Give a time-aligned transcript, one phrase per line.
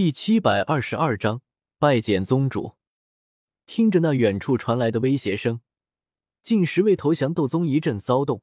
[0.00, 1.42] 第七百二十二章
[1.78, 2.74] 拜见宗主。
[3.66, 5.60] 听着那远处传来的威胁声，
[6.40, 8.42] 近十位投降斗宗一阵骚动。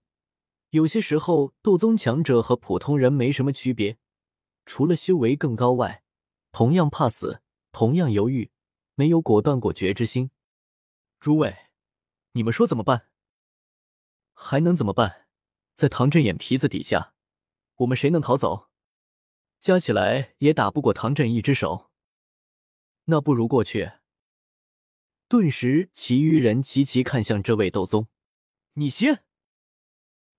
[0.69, 3.97] 有些时候，斗宗强者和普通人没什么区别，
[4.67, 6.03] 除了修为更高外，
[6.51, 8.51] 同样怕死，同样犹豫，
[8.93, 10.29] 没有果断果决之心。
[11.19, 11.57] 诸位，
[12.33, 13.07] 你们说怎么办？
[14.35, 15.25] 还能怎么办？
[15.73, 17.15] 在唐振眼皮子底下，
[17.77, 18.66] 我们谁能逃走？
[19.59, 21.89] 加起来也打不过唐振一只手，
[23.05, 23.91] 那不如过去。
[25.27, 28.07] 顿时，其余人齐齐看向这位斗宗。
[28.73, 29.23] 你先。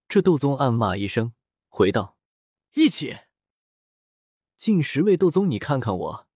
[0.08, 1.34] 这斗宗暗骂一声，
[1.68, 2.16] 回道
[2.72, 3.18] ：“一起。”
[4.56, 6.28] 近十位斗宗，你看看我，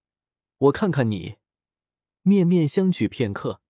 [0.59, 1.37] 我看看你，
[2.21, 3.63] 面面相觑片刻，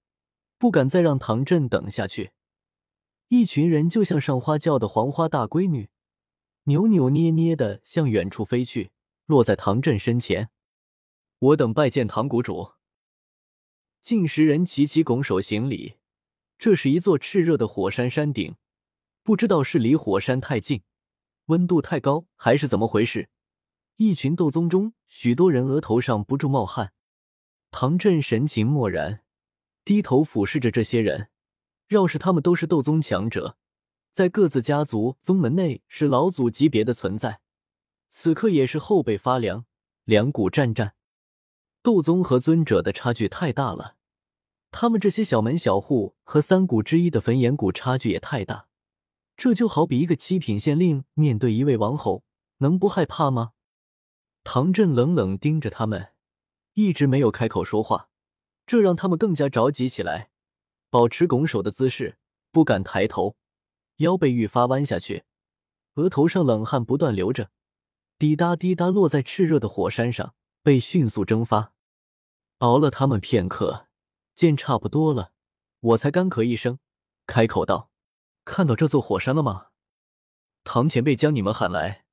[0.59, 2.33] 不敢再让唐振等下去。
[3.29, 5.91] 一群人就像上花轿的黄花大闺女，
[6.65, 8.91] 扭扭捏捏的向远处飞去。
[9.27, 10.51] 落在唐振身前，
[11.39, 12.73] 我等拜见唐谷主。
[14.01, 15.99] 近十人齐齐拱手行礼。
[16.59, 18.55] 这是一座炽热的火山山顶，
[19.25, 20.85] 不知道是离火山太近，
[21.47, 23.29] 温度太高，还是怎么回事？
[23.97, 26.93] 一群斗宗中，许多人额头上不住冒汗。
[27.73, 29.25] 唐振神情漠然，
[29.85, 31.31] 低头俯视着这些人。
[31.89, 33.57] 要是他们都是斗宗强者，
[34.13, 37.42] 在各自家族宗门内是老祖级别的存在。
[38.15, 39.65] 此刻也是后背发凉，
[40.05, 40.95] 两股战战。
[41.83, 43.97] 斗宗和尊者的差距太大了，
[44.71, 48.69] 他们这些小门小户和三谷之一的焚炎谷差距也太大。
[49.35, 52.23] 这就好比一个七品县令面对一位王侯，
[52.59, 53.53] 能不害怕吗？
[54.45, 56.13] 唐振冷冷盯着他们，
[56.75, 58.11] 一直没有开口说话，
[58.67, 60.29] 这让他们更加着急起来，
[60.91, 62.19] 保持拱手的姿势，
[62.53, 63.37] 不敢抬头，
[63.97, 65.25] 腰背愈发弯下去，
[65.95, 67.51] 额头上冷汗不断流着。
[68.23, 71.75] 滴答滴答落在炽热的火山上，被迅速蒸发。
[72.59, 73.89] 熬了他们片刻，
[74.37, 75.33] 见差不多了，
[75.81, 76.79] 我才干咳一声，
[77.27, 77.91] 开口道
[78.47, 79.71] ：“看到这座火山了吗？
[80.63, 82.05] 唐前辈将你们喊来，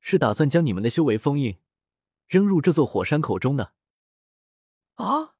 [0.00, 1.58] 是打算将你们的修为封印，
[2.26, 3.74] 扔入这座火山口中的。”
[4.96, 5.34] 啊！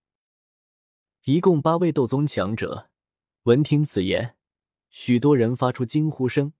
[1.24, 2.90] 一共八位斗宗强者，
[3.44, 4.36] 闻听此言，
[4.90, 6.52] 许多人发出惊呼声。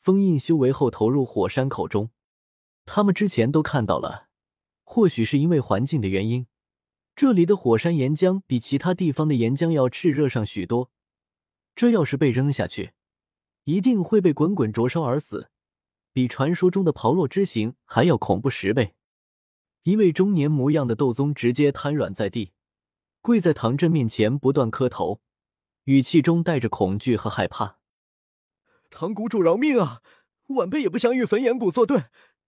[0.00, 2.10] 封印修为后，投入火山口中。
[2.84, 4.28] 他们之前都看到了，
[4.82, 6.46] 或许是因为环境的原因，
[7.14, 10.90] 这里的火山岩浆比其他地方的岩浆要炽热上许多。
[11.74, 12.92] 这要是被扔下去，
[13.64, 15.50] 一定会被滚滚灼烧而死，
[16.12, 18.94] 比传说中的炮烙之刑还要恐怖十倍。
[19.84, 22.52] 一位中年模样的斗宗直接瘫软在地，
[23.20, 25.20] 跪在唐振面前，不断磕头，
[25.84, 27.78] 语气中带着恐惧和害怕
[28.90, 30.02] ：“唐谷主饶命啊！
[30.48, 32.04] 晚辈也不想与焚炎谷作对。”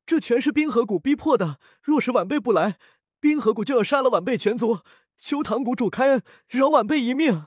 [0.06, 2.78] 这全是冰河谷逼迫的，若是晚辈不来，
[3.20, 4.80] 冰河谷就要杀了晚辈全族。
[5.16, 7.46] 求唐谷主开恩，饶晚辈一命。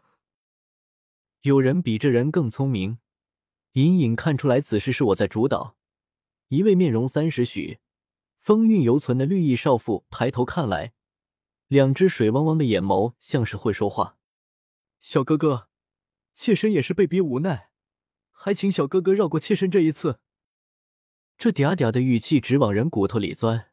[1.42, 2.98] 有人比这人更聪明，
[3.74, 5.76] 隐隐看出来此事是我在主导。
[6.48, 7.80] 一位面容三十许、
[8.40, 10.94] 风韵犹存的绿衣少妇抬头看来，
[11.68, 14.18] 两只水汪汪的眼眸像是会说话。
[15.02, 15.68] 小哥哥，
[16.34, 17.70] 妾身也是被逼无奈，
[18.32, 20.22] 还请小哥哥绕过妾身这一次。
[21.38, 23.68] 这嗲嗲的语气直往人骨头里钻，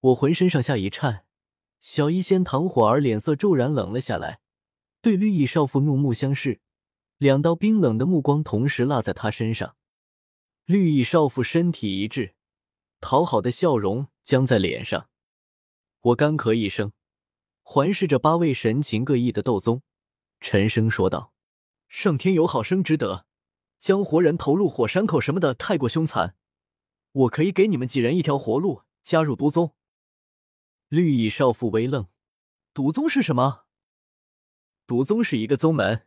[0.00, 1.24] 我浑身上下一颤。
[1.78, 4.40] 小医仙唐火儿脸色骤然冷了下来，
[5.00, 6.60] 对绿衣少妇怒目相视，
[7.18, 9.76] 两道冰冷的目光同时落在他身上。
[10.64, 12.34] 绿衣少妇身体一滞，
[13.00, 15.08] 讨好的笑容僵在脸上。
[16.00, 16.90] 我干咳一声，
[17.62, 19.82] 环视着八位神情各异的斗宗，
[20.40, 21.32] 沉声说道
[21.86, 23.26] ：“上天有好生之德，
[23.78, 26.34] 将活人投入火山口什么的太过凶残。”
[27.16, 29.74] 我可以给你们几人一条活路，加入毒宗。
[30.88, 32.08] 绿衣少妇微愣
[32.74, 33.64] ：“毒宗是什么
[34.86, 36.06] ？”“毒宗是一个宗门。”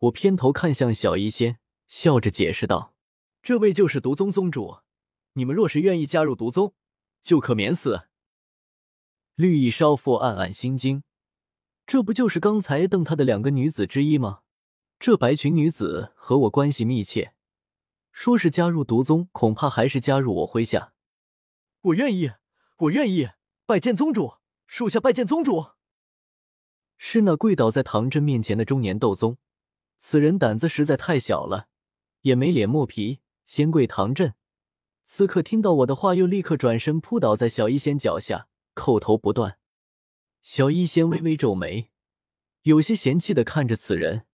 [0.00, 2.94] 我偏头看向小医仙，笑着解释道
[3.42, 4.78] ：“这位就是毒宗宗主。
[5.34, 6.74] 你们若是愿意加入毒宗，
[7.20, 8.08] 就可免死。”
[9.36, 11.02] 绿衣少妇暗暗心惊
[11.86, 14.40] ：“这不就是刚才瞪他的两个女子之一吗？
[14.98, 17.32] 这白裙女子和我关系密切。”
[18.14, 20.92] 说是加入毒宗，恐怕还是加入我麾下。
[21.80, 22.30] 我愿意，
[22.76, 23.30] 我愿意
[23.66, 24.34] 拜见宗主，
[24.68, 25.72] 属下拜见宗主。
[26.96, 29.36] 是那跪倒在唐真面前的中年斗宗，
[29.98, 31.66] 此人胆子实在太小了，
[32.20, 34.34] 也没脸磨皮，先跪唐振。
[35.02, 38.46] 此刻听到我的话，又立刻转身扑倒在小医仙脚下，
[38.76, 39.58] 叩头不断。
[40.40, 41.90] 小医仙微微皱眉，
[42.62, 44.26] 有些嫌弃的看着此人，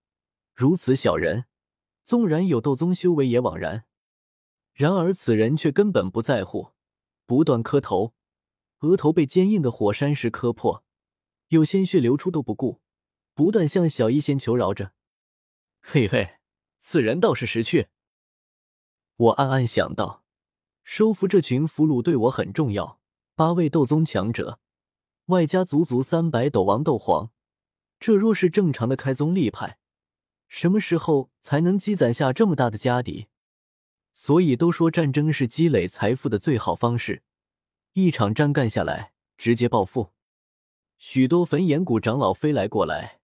[0.54, 1.46] 如此小人。
[2.04, 3.84] 纵然有斗宗修为也枉然，
[4.72, 6.72] 然而此人却根本不在乎，
[7.26, 8.14] 不断磕头，
[8.80, 10.84] 额头被坚硬的火山石磕破，
[11.48, 12.80] 有鲜血流出都不顾，
[13.34, 14.92] 不断向小医仙求饶着。
[15.80, 16.38] 嘿嘿，
[16.78, 17.88] 此人倒是识趣。
[19.16, 20.24] 我暗暗想到，
[20.82, 23.00] 收服这群俘虏对我很重要。
[23.34, 24.60] 八位斗宗强者，
[25.26, 27.30] 外加足足三百斗王、斗皇，
[27.98, 29.78] 这若是正常的开宗立派，
[30.50, 33.28] 什么时候才能积攒下这么大的家底？
[34.12, 37.22] 所以都说战争是积累财富的最好方式。
[37.92, 40.10] 一场战干下来，直接暴富。
[40.98, 43.20] 许多焚炎谷长老飞来过来，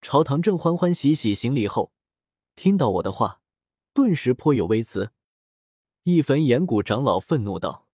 [0.00, 1.92] 朝堂正欢欢喜喜行礼后，
[2.56, 3.42] 听到我的话，
[3.92, 5.12] 顿时颇有微词。
[6.04, 7.86] 一焚炎谷长老愤怒道：“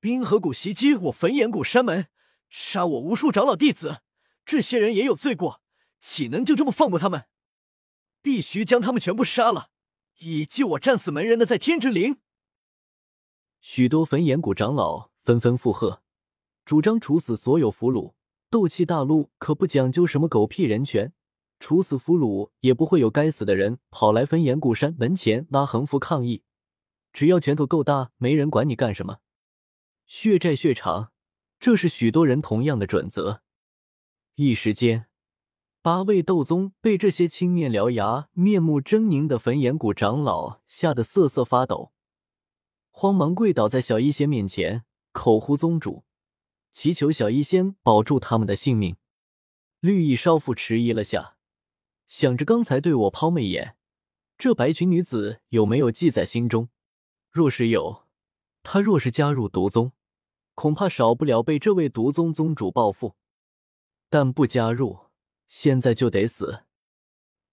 [0.00, 2.08] 冰河谷袭击我焚炎谷山门，
[2.50, 4.02] 杀我无数长老弟子，
[4.44, 5.62] 这些人也有罪过，
[5.98, 7.24] 岂能就这么放过他们？
[8.22, 9.70] 必须将他们全部杀了，
[10.18, 12.18] 以祭我战死门人的在天之灵。”
[13.60, 15.10] 许多焚炎谷长老。
[15.28, 16.00] 纷纷附和，
[16.64, 18.14] 主张处死所有俘虏。
[18.48, 21.12] 斗气大陆可不讲究什么狗屁人权，
[21.60, 26.44] 处死俘虏也不会有该死的人跑来焚炎谷山门前拉横幅抗议。
[27.12, 29.18] 只要拳头够大，没人管你干什么。
[30.06, 31.12] 血债血偿，
[31.60, 33.42] 这是许多人同样的准则。
[34.36, 35.07] 一时间，
[35.88, 41.92] 八位斗宗被这些青面獠牙、面目狰狞的焚炎谷长老吓得瑟瑟发抖，
[42.90, 44.84] 慌忙跪倒在小医仙面前。
[45.12, 46.04] 口呼宗主，
[46.72, 48.96] 祈求小医仙保住他们的性命。
[49.80, 51.36] 绿衣少妇迟疑了下，
[52.06, 53.78] 想着刚才对我抛媚眼，
[54.36, 56.68] 这白裙女子有没有记在心中？
[57.30, 58.02] 若是有，
[58.62, 59.92] 她若是加入毒宗，
[60.54, 63.16] 恐怕少不了被这位毒宗宗主报复。
[64.10, 64.98] 但不加入，
[65.48, 66.64] 现在就得死。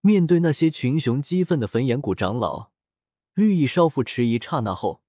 [0.01, 2.69] 面对那些群雄激愤的焚炎谷长老，
[3.33, 5.01] 绿衣少妇迟疑刹那后，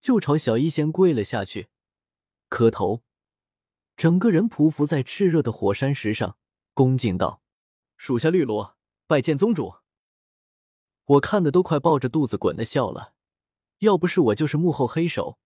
[0.00, 1.66] 就朝小医仙跪了下去。
[2.48, 3.02] 磕头，
[3.96, 6.36] 整个人匍匐在炽热的火山石上，
[6.74, 7.42] 恭敬道
[7.98, 8.76] ：“属下绿萝
[9.08, 9.74] 拜见宗主。”
[11.06, 13.14] 我看的都快抱着肚子滚的笑了。
[13.78, 15.38] 要不是我就是幕后黑手，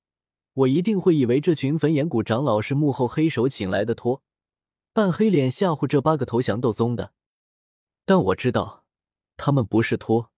[0.53, 4.23] 我一定会以为这群焚炎谷长老是幕后黑手请来的托，
[4.95, 7.13] 扮黑脸吓唬这八个投降斗宗的。
[8.05, 8.85] 但我知道，
[9.37, 10.31] 他们不是托，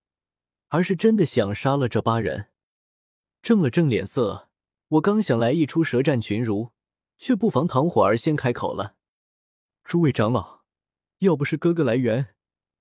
[0.68, 2.48] 而是真的想杀了这八人。
[3.42, 4.48] 正了正脸色。
[4.88, 6.70] 我刚想来一出舌战群儒，
[7.18, 8.94] 却不防唐火儿先开口了
[9.84, 10.62] ：“诸位长老，
[11.18, 12.34] 要不是哥哥来援，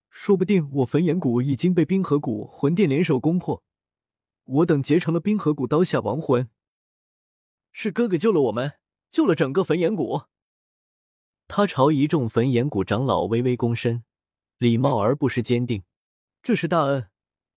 [0.09, 3.63] 说不定我焚炎谷已经被冰河谷魂殿联手攻破，
[4.45, 6.47] 我等结成了冰河谷刀下亡魂。
[7.73, 8.73] 是哥哥救了我们，
[9.09, 10.21] 救了整个焚炎谷。”
[11.47, 14.03] 他朝一众焚炎谷长老微微躬身，
[14.57, 15.83] 礼貌而不失坚定
[16.41, 17.09] ：“这是大恩，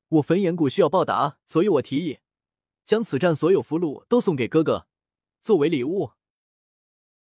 [0.09, 2.19] 我焚炎谷需要报答，所以我提议。”
[2.85, 4.87] 将此战所有俘虏都送给哥哥，
[5.41, 6.13] 作为礼物。